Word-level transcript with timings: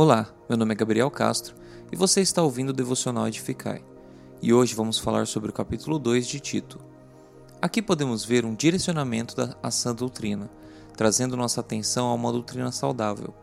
Olá, 0.00 0.32
meu 0.48 0.56
nome 0.56 0.74
é 0.74 0.76
Gabriel 0.76 1.10
Castro 1.10 1.56
e 1.90 1.96
você 1.96 2.20
está 2.20 2.40
ouvindo 2.40 2.68
o 2.68 2.72
Devocional 2.72 3.26
Edificai. 3.26 3.82
E 4.40 4.54
hoje 4.54 4.72
vamos 4.72 4.96
falar 4.96 5.26
sobre 5.26 5.50
o 5.50 5.52
capítulo 5.52 5.98
2 5.98 6.24
de 6.28 6.38
Tito. 6.38 6.78
Aqui 7.60 7.82
podemos 7.82 8.24
ver 8.24 8.44
um 8.44 8.54
direcionamento 8.54 9.34
da 9.34 9.70
sã 9.72 9.92
doutrina, 9.92 10.48
trazendo 10.96 11.36
nossa 11.36 11.60
atenção 11.60 12.06
a 12.06 12.14
uma 12.14 12.30
doutrina 12.30 12.70
saudável. 12.70 13.34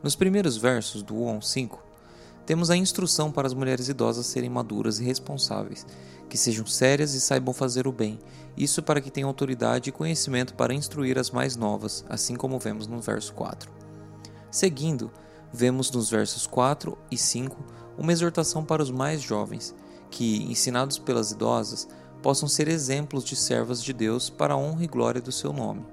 Nos 0.00 0.14
primeiros 0.14 0.56
versos 0.56 1.02
do 1.02 1.16
1 1.16 1.28
ao 1.30 1.42
5, 1.42 1.82
temos 2.46 2.70
a 2.70 2.76
instrução 2.76 3.32
para 3.32 3.48
as 3.48 3.52
mulheres 3.52 3.88
idosas 3.88 4.26
serem 4.26 4.48
maduras 4.48 5.00
e 5.00 5.04
responsáveis, 5.04 5.84
que 6.28 6.38
sejam 6.38 6.64
sérias 6.64 7.12
e 7.14 7.20
saibam 7.20 7.52
fazer 7.52 7.88
o 7.88 7.92
bem, 7.92 8.20
isso 8.56 8.84
para 8.84 9.00
que 9.00 9.10
tenham 9.10 9.28
autoridade 9.28 9.88
e 9.88 9.92
conhecimento 9.92 10.54
para 10.54 10.72
instruir 10.72 11.18
as 11.18 11.32
mais 11.32 11.56
novas, 11.56 12.04
assim 12.08 12.36
como 12.36 12.56
vemos 12.60 12.86
no 12.86 13.00
verso 13.00 13.34
4. 13.34 13.68
Seguindo, 14.48 15.10
vemos 15.52 15.90
nos 15.90 16.10
versos 16.10 16.46
4 16.46 16.96
e 17.10 17.16
5 17.16 17.56
uma 17.96 18.12
exortação 18.12 18.64
para 18.64 18.82
os 18.82 18.90
mais 18.90 19.20
jovens, 19.20 19.74
que, 20.10 20.42
ensinados 20.44 20.98
pelas 20.98 21.32
idosas, 21.32 21.88
possam 22.22 22.48
ser 22.48 22.68
exemplos 22.68 23.24
de 23.24 23.36
servas 23.36 23.82
de 23.82 23.92
Deus 23.92 24.30
para 24.30 24.54
a 24.54 24.56
honra 24.56 24.84
e 24.84 24.88
glória 24.88 25.20
do 25.20 25.32
seu 25.32 25.52
nome. 25.52 25.84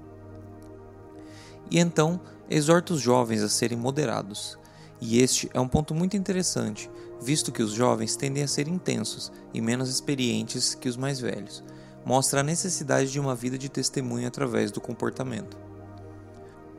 E 1.70 1.78
então 1.78 2.20
exorta 2.48 2.94
os 2.94 3.00
jovens 3.00 3.42
a 3.42 3.48
serem 3.48 3.76
moderados. 3.76 4.58
E 5.00 5.20
este 5.20 5.50
é 5.52 5.60
um 5.60 5.68
ponto 5.68 5.94
muito 5.94 6.16
interessante, 6.16 6.90
visto 7.20 7.52
que 7.52 7.62
os 7.62 7.72
jovens 7.72 8.16
tendem 8.16 8.42
a 8.42 8.48
ser 8.48 8.68
intensos 8.68 9.32
e 9.52 9.60
menos 9.60 9.90
experientes 9.90 10.74
que 10.74 10.88
os 10.88 10.96
mais 10.96 11.20
velhos. 11.20 11.62
Mostra 12.04 12.40
a 12.40 12.44
necessidade 12.44 13.10
de 13.10 13.18
uma 13.18 13.34
vida 13.34 13.58
de 13.58 13.68
testemunho 13.68 14.28
através 14.28 14.70
do 14.70 14.80
comportamento. 14.80 15.56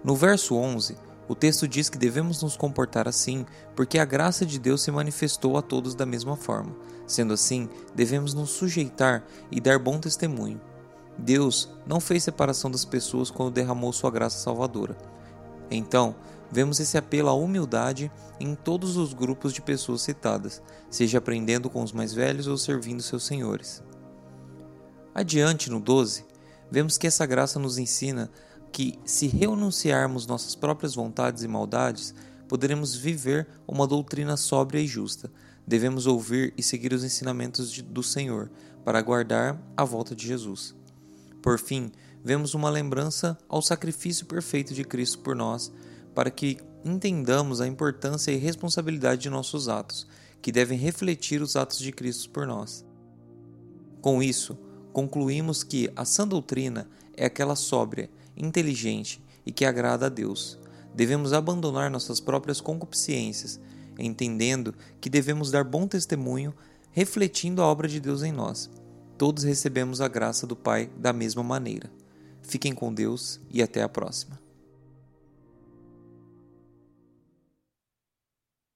No 0.04 0.16
verso 0.16 0.56
11, 0.56 0.96
o 1.28 1.36
texto 1.36 1.68
diz 1.68 1.90
que 1.90 1.98
devemos 1.98 2.42
nos 2.42 2.56
comportar 2.56 3.08
assim 3.08 3.46
porque 3.76 4.00
a 4.00 4.06
graça 4.06 4.46
de 4.46 4.58
Deus 4.58 4.82
se 4.82 4.92
manifestou 4.92 5.58
a 5.58 5.62
todos 5.62 5.94
da 5.94 6.06
mesma 6.06 6.38
forma. 6.38 6.76
Sendo 7.06 7.34
assim, 7.34 7.70
devemos 7.94 8.34
nos 8.34 8.52
sujeitar 8.52 9.26
e 9.52 9.60
dar 9.60 9.80
bom 9.80 10.00
testemunho. 10.00 10.60
Deus 11.18 11.70
não 11.86 12.00
fez 12.00 12.24
separação 12.24 12.70
das 12.70 12.86
pessoas 12.86 13.32
quando 13.32 13.54
derramou 13.54 13.92
sua 13.92 14.12
graça 14.12 14.38
salvadora. 14.38 14.98
Então, 15.70 16.16
vemos 16.52 16.80
esse 16.80 16.98
apelo 16.98 17.30
à 17.30 17.34
humildade 17.34 18.12
em 18.40 18.56
todos 18.56 18.96
os 18.96 19.14
grupos 19.14 19.52
de 19.52 19.62
pessoas 19.62 20.02
citadas, 20.02 20.62
seja 20.90 21.18
aprendendo 21.18 21.70
com 21.70 21.82
os 21.82 21.92
mais 21.92 22.14
velhos 22.14 22.48
ou 22.48 22.58
servindo 22.58 23.02
seus 23.02 23.26
senhores. 23.26 23.84
Adiante, 25.14 25.70
no 25.70 25.80
12, 25.80 26.26
vemos 26.70 26.98
que 26.98 27.08
essa 27.08 27.26
graça 27.26 27.60
nos 27.60 27.78
ensina 27.78 28.30
que, 28.72 29.00
se 29.06 29.28
renunciarmos 29.28 30.28
nossas 30.28 30.56
próprias 30.56 30.96
vontades 30.96 31.44
e 31.44 31.48
maldades, 31.48 32.14
poderemos 32.48 32.96
viver 32.96 33.48
uma 33.68 33.88
doutrina 33.88 34.38
sóbria 34.38 34.80
e 34.80 34.88
justa. 34.88 35.32
Devemos 35.66 36.08
ouvir 36.08 36.54
e 36.58 36.64
seguir 36.64 36.94
os 36.94 37.04
ensinamentos 37.04 37.72
de, 37.72 37.82
do 37.82 38.02
Senhor 38.02 38.50
para 38.86 39.00
aguardar 39.00 39.62
a 39.76 39.84
volta 39.84 40.16
de 40.16 40.26
Jesus. 40.26 40.74
Por 41.42 41.60
fim, 41.60 41.92
vemos 42.24 42.54
uma 42.54 42.70
lembrança 42.70 43.38
ao 43.50 43.62
sacrifício 43.62 44.26
perfeito 44.26 44.74
de 44.74 44.84
Cristo 44.84 45.20
por 45.20 45.36
nós, 45.36 45.72
para 46.16 46.32
que 46.32 46.58
entendamos 46.86 47.60
a 47.62 47.68
importância 47.68 48.32
e 48.32 48.38
responsabilidade 48.38 49.22
de 49.22 49.30
nossos 49.30 49.68
atos, 49.68 50.08
que 50.42 50.52
devem 50.52 50.78
refletir 50.78 51.42
os 51.42 51.56
atos 51.56 51.80
de 51.80 51.92
Cristo 51.92 52.30
por 52.30 52.48
nós. 52.48 52.86
Com 54.02 54.24
isso, 54.24 54.58
concluímos 54.94 55.64
que 55.64 55.92
a 55.96 56.06
sã 56.06 56.28
doutrina 56.28 56.90
é 57.16 57.26
aquela 57.26 57.56
sóbria 57.56 58.10
inteligente 58.38 59.22
e 59.46 59.52
que 59.52 59.66
agrada 59.66 60.06
a 60.06 60.10
Deus. 60.10 60.60
Devemos 60.94 61.34
abandonar 61.34 61.92
nossas 61.92 62.20
próprias 62.20 62.62
concupiscências, 62.62 63.60
entendendo 64.00 64.74
que 65.02 65.10
devemos 65.10 65.52
dar 65.52 65.64
bom 65.64 65.88
testemunho, 65.88 66.54
refletindo 66.92 67.62
a 67.62 67.66
obra 67.66 67.88
de 67.88 68.00
Deus 68.00 68.24
em 68.24 68.32
nós. 68.32 68.70
Todos 69.18 69.44
recebemos 69.44 70.02
a 70.02 70.08
graça 70.08 70.46
do 70.46 70.56
Pai 70.56 70.90
da 70.98 71.12
mesma 71.12 71.44
maneira. 71.44 71.92
Fiquem 72.42 72.74
com 72.74 72.94
Deus 72.94 73.40
e 73.50 73.62
até 73.62 73.82
a 73.82 73.90
próxima. 73.90 74.47